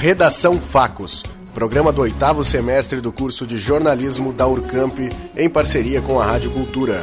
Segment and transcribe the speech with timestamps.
[0.00, 4.96] Redação Facos, programa do oitavo semestre do curso de jornalismo da Urcamp,
[5.36, 7.02] em parceria com a Rádio Cultura.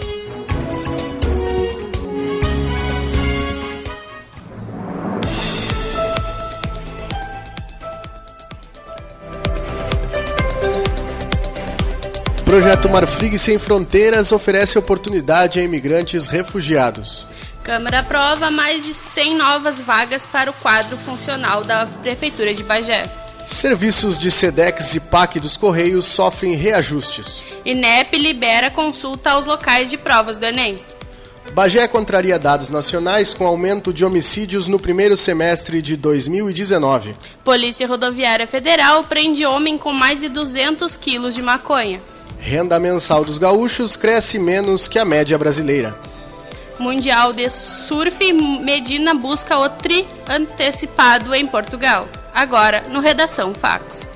[12.46, 17.28] Projeto Marfrig Sem Fronteiras oferece oportunidade a imigrantes refugiados.
[17.66, 23.10] Câmara aprova mais de 100 novas vagas para o quadro funcional da Prefeitura de Bagé.
[23.48, 27.42] Serviços de SEDEX e PAC dos Correios sofrem reajustes.
[27.66, 30.78] INEP libera consulta aos locais de provas do Enem.
[31.54, 37.16] Bagé contraria dados nacionais com aumento de homicídios no primeiro semestre de 2019.
[37.44, 42.00] Polícia Rodoviária Federal prende homem com mais de 200 quilos de maconha.
[42.38, 46.05] Renda mensal dos gaúchos cresce menos que a média brasileira.
[46.80, 52.08] Mundial de Surf, Medina busca o tri antecipado em Portugal.
[52.34, 54.10] Agora, no Redação Fax.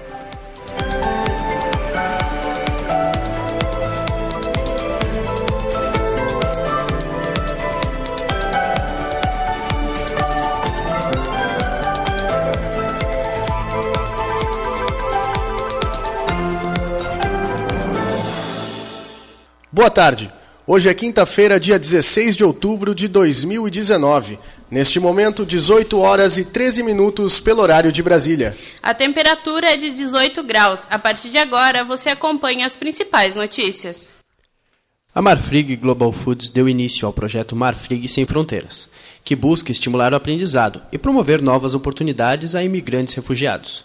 [19.71, 20.38] Boa tarde.
[20.71, 24.37] Hoje é quinta-feira, dia 16 de outubro de 2019.
[24.69, 28.55] Neste momento, 18 horas e 13 minutos pelo horário de Brasília.
[28.83, 30.85] A temperatura é de 18 graus.
[30.91, 34.07] A partir de agora, você acompanha as principais notícias.
[35.11, 38.87] A Marfrig Global Foods deu início ao projeto Marfrig Sem Fronteiras,
[39.23, 43.83] que busca estimular o aprendizado e promover novas oportunidades a imigrantes refugiados.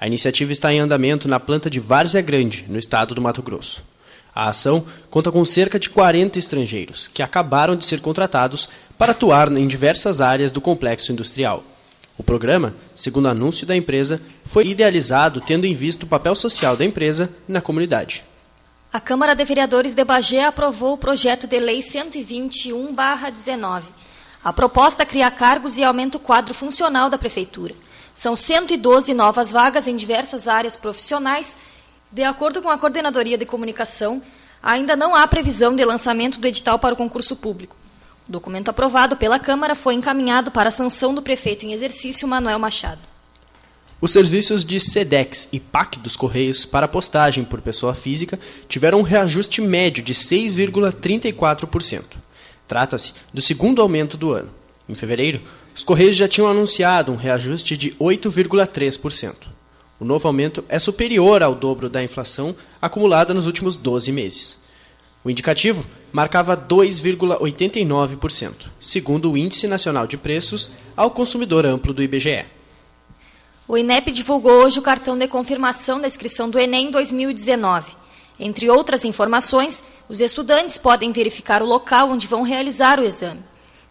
[0.00, 3.91] A iniciativa está em andamento na planta de Várzea Grande, no estado do Mato Grosso.
[4.34, 9.52] A ação conta com cerca de 40 estrangeiros, que acabaram de ser contratados para atuar
[9.52, 11.62] em diversas áreas do complexo industrial.
[12.16, 16.84] O programa, segundo anúncio da empresa, foi idealizado tendo em vista o papel social da
[16.84, 18.24] empresa na comunidade.
[18.92, 23.84] A Câmara de Vereadores de Bagé aprovou o projeto de lei 121/19.
[24.44, 27.74] A proposta cria cargos e aumenta o quadro funcional da prefeitura.
[28.12, 31.56] São 112 novas vagas em diversas áreas profissionais
[32.12, 34.20] de acordo com a Coordenadoria de Comunicação,
[34.62, 37.74] ainda não há previsão de lançamento do edital para o concurso público.
[38.28, 42.58] O documento aprovado pela Câmara foi encaminhado para a sanção do prefeito em exercício, Manuel
[42.58, 43.00] Machado.
[44.00, 49.02] Os serviços de SEDEX e PAC dos Correios para postagem por pessoa física tiveram um
[49.02, 52.02] reajuste médio de 6,34%.
[52.66, 54.50] Trata-se do segundo aumento do ano.
[54.88, 55.40] Em fevereiro,
[55.74, 59.51] os Correios já tinham anunciado um reajuste de 8,3%.
[60.02, 64.58] O novo aumento é superior ao dobro da inflação acumulada nos últimos 12 meses.
[65.22, 72.46] O indicativo marcava 2,89%, segundo o Índice Nacional de Preços ao Consumidor Amplo do IBGE.
[73.68, 77.92] O INEP divulgou hoje o cartão de confirmação da inscrição do Enem 2019.
[78.40, 83.38] Entre outras informações, os estudantes podem verificar o local onde vão realizar o exame.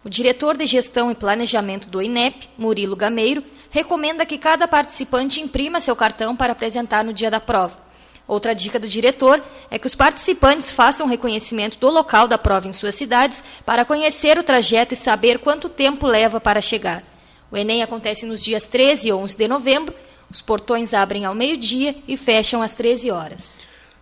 [0.03, 3.41] O diretor de Gestão e Planejamento do INEP, Murilo Gameiro,
[3.71, 7.79] recomenda que cada participante imprima seu cartão para apresentar no dia da prova.
[8.27, 12.73] Outra dica do diretor é que os participantes façam reconhecimento do local da prova em
[12.73, 17.03] suas cidades para conhecer o trajeto e saber quanto tempo leva para chegar.
[17.51, 19.93] O Enem acontece nos dias 13 e 11 de novembro.
[20.29, 23.55] Os portões abrem ao meio-dia e fecham às 13 horas.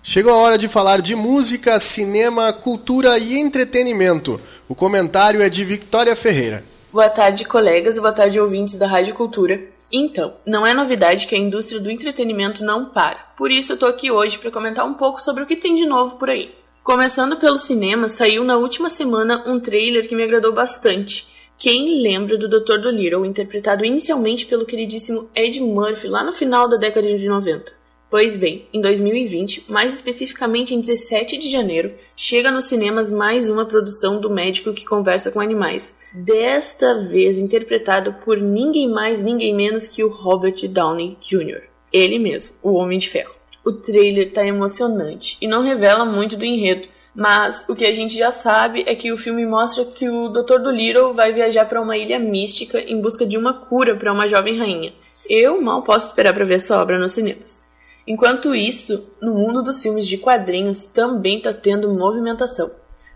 [0.04, 4.40] Chegou a hora de falar de música, cinema, cultura e entretenimento.
[4.68, 6.64] O comentário é de Victoria Ferreira.
[6.92, 9.62] Boa tarde, colegas, boa tarde, ouvintes da Rádio Cultura.
[9.94, 13.28] Então, não é novidade que a indústria do entretenimento não para.
[13.38, 15.86] Por isso, eu tô aqui hoje para comentar um pouco sobre o que tem de
[15.86, 16.52] novo por aí.
[16.82, 21.28] Começando pelo cinema, saiu na última semana um trailer que me agradou bastante.
[21.60, 22.80] Quem lembra do Dr.
[22.80, 27.79] Dolittle, interpretado inicialmente pelo queridíssimo Ed Murphy lá no final da década de 90?
[28.10, 33.68] Pois bem, em 2020, mais especificamente em 17 de janeiro, chega nos cinemas mais uma
[33.68, 39.88] produção do médico que conversa com animais, desta vez interpretado por ninguém mais, ninguém menos
[39.88, 41.62] que o Robert Downey Jr.,
[41.94, 43.36] ele mesmo, o Homem de Ferro.
[43.64, 48.18] O trailer tá emocionante e não revela muito do enredo, mas o que a gente
[48.18, 50.58] já sabe é que o filme mostra que o Dr.
[50.58, 54.58] Dolittle vai viajar para uma ilha mística em busca de uma cura para uma jovem
[54.58, 54.94] rainha.
[55.30, 57.69] Eu mal posso esperar para ver essa obra nos cinemas.
[58.10, 62.72] Enquanto isso, no mundo dos filmes de quadrinhos também está tendo movimentação.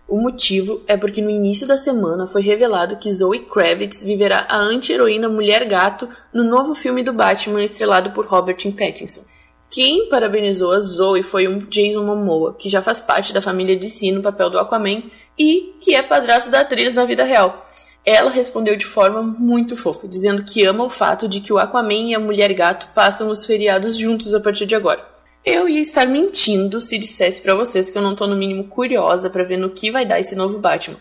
[0.06, 4.56] O motivo é porque no início da semana foi revelado que Zoe Kravitz viverá a
[4.56, 9.22] anti-heroína Mulher Gato no novo filme do Batman estrelado por Robert Pattinson.
[9.68, 14.12] Quem parabenizou a Zoe foi um Jason Momoa, que já faz parte da família DC
[14.12, 15.02] no papel do Aquaman
[15.36, 17.63] e que é padrasto da atriz na vida real.
[18.04, 22.10] Ela respondeu de forma muito fofa, dizendo que ama o fato de que o Aquaman
[22.10, 25.04] e a Mulher Gato passam os feriados juntos a partir de agora.
[25.44, 29.30] Eu ia estar mentindo se dissesse para vocês que eu não tô no mínimo curiosa
[29.30, 30.98] para ver no que vai dar esse novo Batman.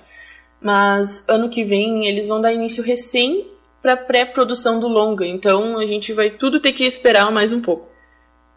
[0.62, 3.48] Mas ano que vem eles vão dar início recém
[3.82, 7.90] para pré-produção do longa, então a gente vai tudo ter que esperar mais um pouco.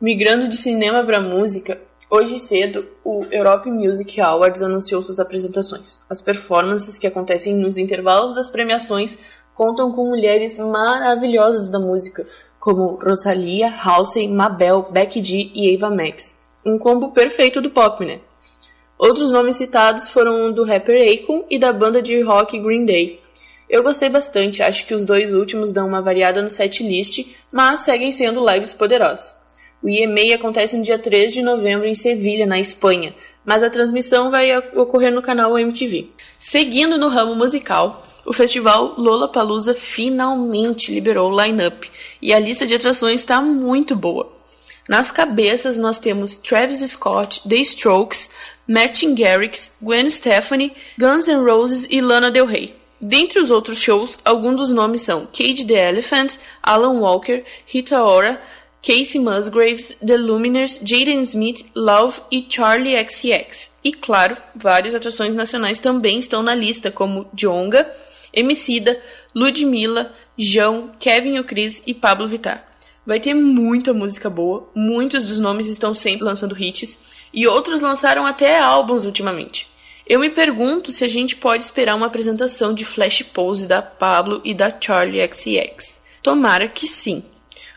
[0.00, 6.00] Migrando de cinema para música, hoje cedo o Europe Music Awards anunciou suas apresentações.
[6.08, 9.18] As performances que acontecem nos intervalos das premiações
[9.54, 12.26] contam com mulheres maravilhosas da música,
[12.58, 16.36] como Rosalia, Halsey, Mabel, Becky G e Ava Max.
[16.64, 18.20] Um combo perfeito do pop, né?
[18.98, 23.20] Outros nomes citados foram do rapper Akon e da banda de rock Green Day.
[23.68, 28.10] Eu gostei bastante, acho que os dois últimos dão uma variada no setlist, mas seguem
[28.10, 29.35] sendo lives poderosos.
[29.86, 34.32] O EMA acontece no dia 3 de novembro em Sevilha, na Espanha, mas a transmissão
[34.32, 36.08] vai ocorrer no canal MTV.
[36.40, 41.88] Seguindo no ramo musical, o festival Lollapalooza finalmente liberou o line-up
[42.20, 44.28] e a lista de atrações está muito boa.
[44.88, 48.28] Nas cabeças nós temos Travis Scott, The Strokes,
[48.66, 52.74] Martin Garrix, Gwen Stefani, Guns N' Roses e Lana Del Rey.
[53.00, 58.42] Dentre os outros shows, alguns dos nomes são Cage the Elephant, Alan Walker, Rita Ora,
[58.86, 63.72] Casey Musgraves, The Luminers, Jaden Smith, Love e Charlie XCX.
[63.82, 67.90] E claro, várias atrações nacionais também estão na lista, como Jonga,
[68.32, 68.96] Emicida,
[69.34, 72.64] Ludmilla, João, Kevin O'Cris e Pablo Vittar.
[73.04, 78.24] Vai ter muita música boa, muitos dos nomes estão sempre lançando hits e outros lançaram
[78.24, 79.66] até álbuns ultimamente.
[80.06, 84.40] Eu me pergunto se a gente pode esperar uma apresentação de Flash Pose da Pablo
[84.44, 86.02] e da Charlie XCX.
[86.22, 87.24] Tomara que sim.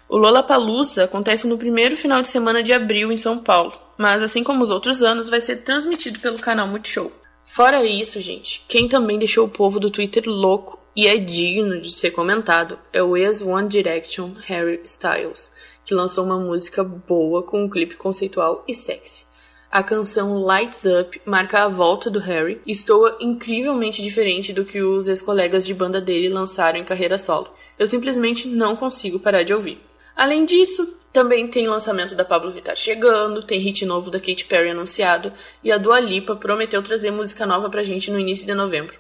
[0.10, 4.44] O Lollapalooza acontece no primeiro final de semana de abril em São Paulo, mas assim
[4.44, 7.12] como os outros anos, vai ser transmitido pelo canal Multishow.
[7.46, 11.92] Fora isso, gente, quem também deixou o povo do Twitter louco e é digno de
[11.92, 15.52] ser comentado é o ex One Direction Harry Styles,
[15.86, 19.28] que lançou uma música boa com um clipe conceitual e sexy.
[19.72, 24.82] A canção Lights Up marca a volta do Harry e soa incrivelmente diferente do que
[24.82, 27.52] os ex-colegas de banda dele lançaram em carreira solo.
[27.78, 29.89] Eu simplesmente não consigo parar de ouvir.
[30.20, 34.72] Além disso, também tem lançamento da Pablo Vittar chegando, tem hit novo da Katy Perry
[34.72, 35.32] anunciado
[35.64, 38.96] e a Dua Lipa prometeu trazer música nova pra gente no início de novembro.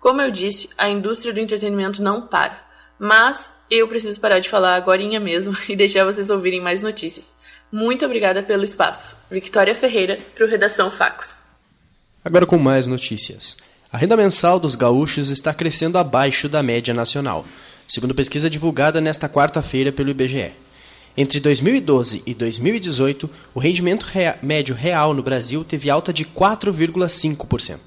[0.00, 2.60] Como eu disse, a indústria do entretenimento não para,
[2.98, 7.36] mas eu preciso parar de falar agora mesmo e deixar vocês ouvirem mais notícias.
[7.70, 9.16] Muito obrigada pelo espaço.
[9.30, 11.42] Victoria Ferreira, para o Redação Facos.
[12.24, 13.56] Agora com mais notícias.
[13.92, 17.46] A renda mensal dos gaúchos está crescendo abaixo da média nacional,
[17.86, 20.52] segundo pesquisa divulgada nesta quarta-feira pelo IBGE.
[21.16, 27.78] Entre 2012 e 2018, o rendimento rea médio real no Brasil teve alta de 4,5%.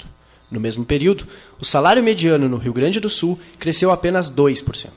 [0.50, 1.28] No mesmo período,
[1.62, 4.90] o salário mediano no Rio Grande do Sul cresceu apenas 2%.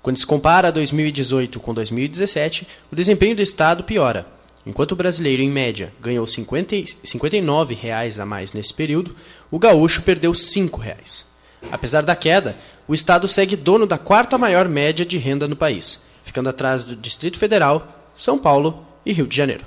[0.00, 4.26] Quando se compara 2018 com 2017, o desempenho do Estado piora.
[4.64, 9.14] Enquanto o brasileiro, em média, ganhou 59 reais a mais nesse período,
[9.50, 11.26] o gaúcho perdeu 5 reais.
[11.70, 12.56] Apesar da queda,
[12.86, 16.96] o Estado segue dono da quarta maior média de renda no país, ficando atrás do
[16.96, 19.64] Distrito Federal, São Paulo e Rio de Janeiro.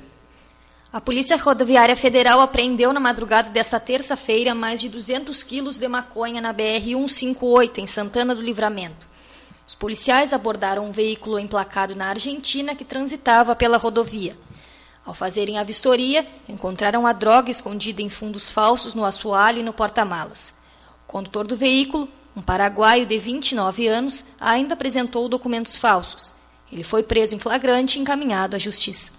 [0.92, 6.42] A Polícia Rodoviária Federal apreendeu na madrugada desta terça-feira mais de 200 quilos de maconha
[6.42, 9.06] na BR-158, em Santana do Livramento.
[9.68, 14.38] Os policiais abordaram um veículo emplacado na Argentina que transitava pela rodovia.
[15.06, 19.74] Ao fazerem a vistoria, encontraram a droga escondida em fundos falsos no assoalho e no
[19.74, 20.54] porta-malas.
[21.04, 26.34] O condutor do veículo, um paraguaio de 29 anos, ainda apresentou documentos falsos.
[26.72, 29.14] Ele foi preso em flagrante e encaminhado à justiça.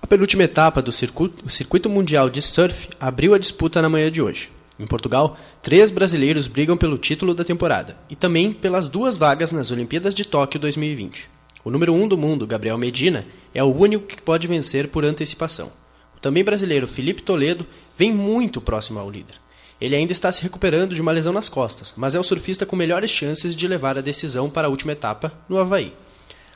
[0.00, 4.22] A penúltima etapa do circuito, circuito Mundial de Surf abriu a disputa na manhã de
[4.22, 4.50] hoje.
[4.78, 9.70] Em Portugal, três brasileiros brigam pelo título da temporada e também pelas duas vagas nas
[9.70, 11.30] Olimpíadas de Tóquio 2020.
[11.64, 15.72] O número um do mundo, Gabriel Medina, é o único que pode vencer por antecipação.
[16.16, 17.66] O também brasileiro Felipe Toledo
[17.96, 19.43] vem muito próximo ao líder.
[19.80, 22.76] Ele ainda está se recuperando de uma lesão nas costas, mas é o surfista com
[22.76, 25.92] melhores chances de levar a decisão para a última etapa, no Havaí.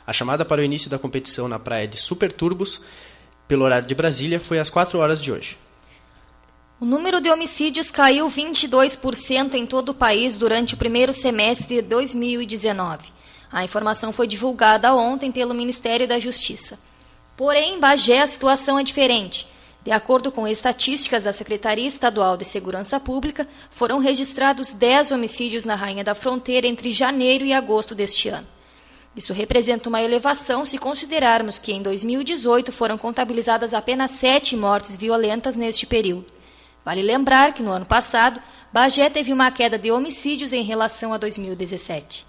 [0.07, 2.81] A chamada para o início da competição na praia de Super Turbos,
[3.47, 5.57] pelo horário de Brasília, foi às 4 horas de hoje.
[6.79, 11.81] O número de homicídios caiu 22% em todo o país durante o primeiro semestre de
[11.81, 13.09] 2019.
[13.51, 16.79] A informação foi divulgada ontem pelo Ministério da Justiça.
[17.35, 19.47] Porém, em Bagé a situação é diferente.
[19.81, 25.75] De acordo com estatísticas da Secretaria Estadual de Segurança Pública, foram registrados 10 homicídios na
[25.75, 28.47] Rainha da Fronteira entre janeiro e agosto deste ano.
[29.15, 35.55] Isso representa uma elevação se considerarmos que em 2018 foram contabilizadas apenas sete mortes violentas
[35.55, 36.25] neste período.
[36.85, 41.17] Vale lembrar que no ano passado Bagé teve uma queda de homicídios em relação a
[41.17, 42.28] 2017.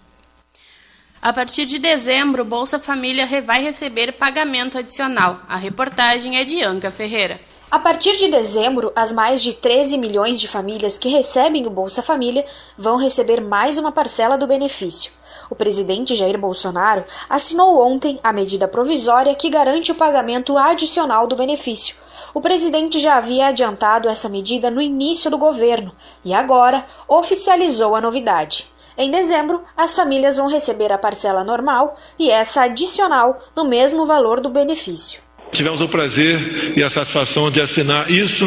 [1.22, 5.38] A partir de dezembro, Bolsa Família vai receber pagamento adicional.
[5.46, 7.38] A reportagem é de Anca Ferreira.
[7.70, 12.00] A partir de dezembro, as mais de 13 milhões de famílias que recebem o Bolsa
[12.00, 12.46] Família
[12.76, 15.12] vão receber mais uma parcela do benefício.
[15.50, 21.36] O presidente Jair Bolsonaro assinou ontem a medida provisória que garante o pagamento adicional do
[21.36, 21.96] benefício.
[22.32, 28.00] O presidente já havia adiantado essa medida no início do governo e agora oficializou a
[28.00, 28.70] novidade.
[29.02, 34.42] Em dezembro, as famílias vão receber a parcela normal e essa adicional no mesmo valor
[34.42, 35.22] do benefício.
[35.52, 38.46] Tivemos o prazer e a satisfação de assinar isso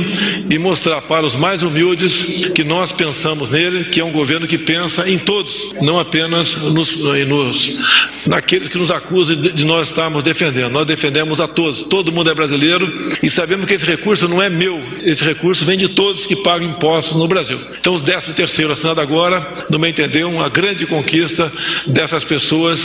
[0.50, 4.58] e mostrar para os mais humildes que nós pensamos nele, que é um governo que
[4.58, 10.24] pensa em todos, não apenas nos, nos naqueles que nos acusam de, de nós estarmos
[10.24, 10.72] defendendo.
[10.72, 11.84] Nós defendemos a todos.
[11.84, 12.92] Todo mundo é brasileiro
[13.22, 14.82] e sabemos que esse recurso não é meu.
[15.02, 17.60] Esse recurso vem de todos que pagam impostos no Brasil.
[17.80, 21.52] Então, o 13 terceiro assinado agora, no meu entender, uma grande conquista
[21.88, 22.80] dessas pessoas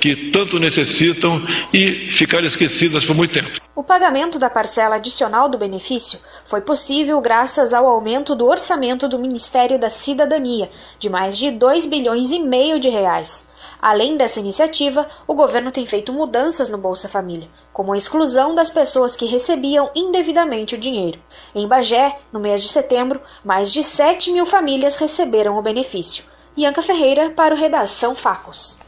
[0.00, 1.42] que tanto necessitam
[1.72, 3.55] e ficaram esquecidas por muito tempo.
[3.74, 9.18] O pagamento da parcela adicional do benefício foi possível graças ao aumento do orçamento do
[9.18, 13.50] Ministério da Cidadania, de mais de 2 bilhões e meio de reais.
[13.80, 18.70] Além dessa iniciativa, o governo tem feito mudanças no Bolsa Família, como a exclusão das
[18.70, 21.18] pessoas que recebiam indevidamente o dinheiro.
[21.54, 26.24] Em Bagé, no mês de setembro, mais de 7 mil famílias receberam o benefício.
[26.56, 28.78] Ianca Ferreira para o Redação Facos.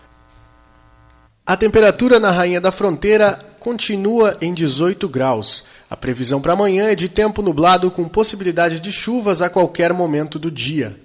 [1.47, 5.65] A temperatura na Rainha da Fronteira continua em 18 graus.
[5.91, 10.39] A previsão para amanhã é de tempo nublado com possibilidade de chuvas a qualquer momento
[10.39, 10.99] do dia.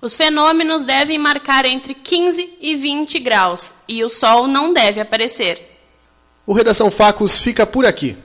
[0.00, 5.60] Os fenômenos devem marcar entre 15 e 20 graus e o sol não deve aparecer.
[6.46, 8.16] O Redação Facos fica por aqui.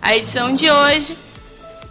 [0.00, 1.16] A edição de hoje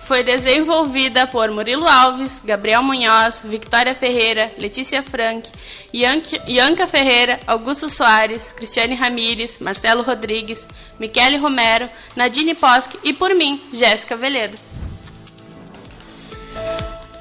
[0.09, 5.47] foi desenvolvida por Murilo Alves, Gabriel Munhoz, Victoria Ferreira, Letícia Frank,
[5.93, 10.67] Ianca Ferreira, Augusto Soares, Cristiane Ramires, Marcelo Rodrigues,
[10.99, 14.57] Michele Romero, Nadine Posque e por mim, Jéssica Veledo.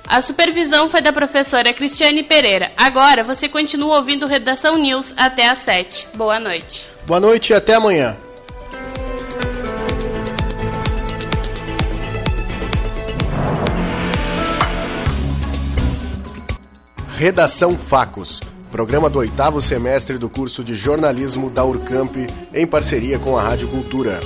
[0.07, 2.73] A supervisão foi da professora Cristiane Pereira.
[2.75, 6.09] Agora você continua ouvindo Redação News até às 7.
[6.15, 6.89] Boa noite.
[7.07, 8.17] Boa noite e até amanhã.
[17.19, 22.15] Redação Facos, programa do oitavo semestre do curso de jornalismo da Urcamp,
[22.55, 24.21] em parceria com a Rádio Cultura.